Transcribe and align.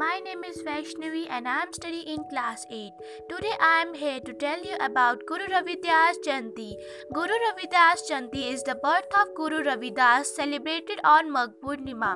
My 0.00 0.18
name 0.24 0.44
is 0.48 0.58
Vaishnavi 0.66 1.26
and 1.28 1.46
I 1.46 1.56
am 1.62 1.72
studying 1.74 2.06
in 2.12 2.24
class 2.30 2.64
8. 2.70 2.92
Today 3.28 3.52
I 3.60 3.82
am 3.82 3.92
here 3.92 4.20
to 4.20 4.32
tell 4.32 4.62
you 4.68 4.76
about 4.80 5.26
Guru 5.26 5.48
Ravidas 5.54 6.20
Jayanti. 6.26 6.68
Guru 7.12 7.36
Ravidas 7.42 8.04
Jayanti 8.08 8.44
is 8.50 8.62
the 8.62 8.76
birth 8.76 9.18
of 9.20 9.34
Guru 9.34 9.62
Ravidas 9.62 10.24
celebrated 10.24 11.00
on 11.04 11.30
Magh 11.30 11.52
Purnima, 11.62 12.12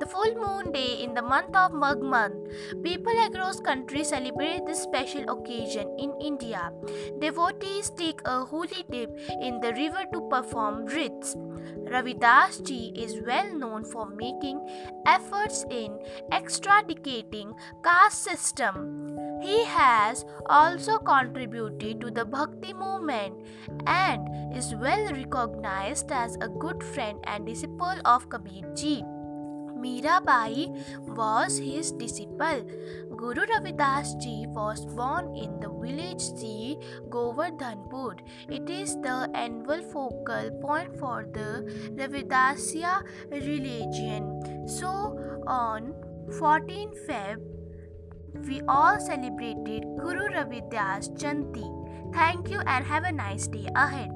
the 0.00 0.06
full 0.06 0.34
moon 0.34 0.72
day 0.72 1.04
in 1.04 1.14
the 1.14 1.22
month 1.22 1.54
of 1.54 1.72
Magh 1.72 2.02
month. 2.02 2.34
People 2.82 3.22
across 3.26 3.60
country 3.60 4.02
celebrate 4.02 4.66
this 4.66 4.82
special 4.82 5.30
occasion 5.36 5.94
in 6.00 6.12
India. 6.20 6.72
Devotees 7.20 7.90
take 7.90 8.20
a 8.24 8.44
holy 8.44 8.84
dip 8.90 9.16
in 9.40 9.60
the 9.60 9.72
river 9.74 10.04
to 10.12 10.28
perform 10.28 10.86
rites. 10.86 11.36
Ravidas 11.92 12.60
ji 12.66 12.92
is 12.96 13.20
well 13.26 13.54
known 13.54 13.84
for 13.84 14.06
making 14.08 14.58
efforts 15.06 15.64
in 15.70 15.98
caste 17.84 18.24
system. 18.24 19.16
He 19.42 19.64
has 19.64 20.24
also 20.46 20.98
contributed 20.98 22.00
to 22.00 22.10
the 22.10 22.24
Bhakti 22.24 22.72
movement 22.72 23.34
and 23.86 24.56
is 24.56 24.74
well 24.74 25.12
recognized 25.12 26.10
as 26.10 26.36
a 26.40 26.48
good 26.48 26.82
friend 26.82 27.18
and 27.24 27.46
disciple 27.46 28.00
of 28.04 28.28
Kabir 28.28 28.74
ji. 28.74 29.04
Mirabai 29.78 30.66
was 31.16 31.58
his 31.58 31.92
disciple. 31.92 32.64
Guru 33.16 33.46
Ravidas 33.46 34.20
ji 34.20 34.46
was 34.48 34.84
born 34.86 35.36
in 35.36 35.60
the 35.60 35.68
village 35.68 36.20
C. 36.20 36.76
Govardhanpur. 37.08 38.18
It 38.48 38.68
is 38.68 38.96
the 38.96 39.30
annual 39.34 39.82
focal 39.82 40.50
point 40.60 40.98
for 40.98 41.26
the 41.32 41.62
Ravidasya 41.94 43.02
religion. 43.30 44.57
So, 44.68 45.16
on 45.46 45.94
14 46.38 46.92
Feb, 47.08 47.40
we 48.46 48.60
all 48.68 49.00
celebrated 49.00 49.84
Guru 49.96 50.28
Ravidas 50.28 51.08
Jayanti. 51.16 51.64
Thank 52.12 52.50
you 52.50 52.60
and 52.66 52.84
have 52.84 53.04
a 53.04 53.12
nice 53.12 53.48
day 53.48 53.66
ahead. 53.74 54.12